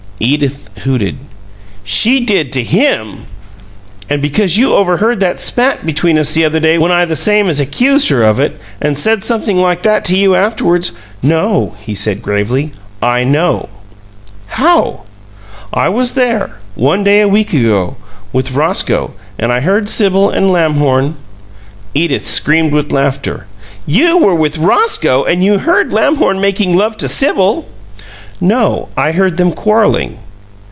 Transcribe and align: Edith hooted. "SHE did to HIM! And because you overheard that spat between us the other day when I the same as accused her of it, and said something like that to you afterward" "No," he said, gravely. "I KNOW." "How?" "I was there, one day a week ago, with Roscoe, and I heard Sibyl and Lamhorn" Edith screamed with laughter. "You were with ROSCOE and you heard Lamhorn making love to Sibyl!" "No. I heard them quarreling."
Edith 0.23 0.69
hooted. 0.83 1.17
"SHE 1.83 2.25
did 2.27 2.51
to 2.53 2.61
HIM! 2.63 3.25
And 4.07 4.21
because 4.21 4.55
you 4.55 4.75
overheard 4.75 5.19
that 5.19 5.39
spat 5.39 5.83
between 5.83 6.19
us 6.19 6.35
the 6.35 6.45
other 6.45 6.59
day 6.59 6.77
when 6.77 6.91
I 6.91 7.03
the 7.05 7.15
same 7.15 7.49
as 7.49 7.59
accused 7.59 8.07
her 8.09 8.21
of 8.21 8.39
it, 8.39 8.55
and 8.79 8.95
said 8.99 9.23
something 9.23 9.57
like 9.57 9.81
that 9.81 10.05
to 10.05 10.15
you 10.19 10.35
afterward" 10.35 10.87
"No," 11.23 11.73
he 11.79 11.95
said, 11.95 12.21
gravely. 12.21 12.69
"I 13.01 13.23
KNOW." 13.23 13.67
"How?" 14.45 15.05
"I 15.73 15.89
was 15.89 16.13
there, 16.13 16.51
one 16.75 17.03
day 17.03 17.21
a 17.21 17.27
week 17.27 17.51
ago, 17.51 17.95
with 18.31 18.51
Roscoe, 18.53 19.13
and 19.39 19.51
I 19.51 19.61
heard 19.61 19.89
Sibyl 19.89 20.29
and 20.29 20.51
Lamhorn" 20.51 21.15
Edith 21.95 22.27
screamed 22.27 22.73
with 22.73 22.91
laughter. 22.91 23.47
"You 23.87 24.19
were 24.19 24.35
with 24.35 24.59
ROSCOE 24.59 25.23
and 25.25 25.43
you 25.43 25.57
heard 25.57 25.91
Lamhorn 25.91 26.39
making 26.39 26.75
love 26.75 26.95
to 26.97 27.07
Sibyl!" 27.07 27.67
"No. 28.43 28.89
I 28.97 29.11
heard 29.11 29.37
them 29.37 29.51
quarreling." 29.51 30.17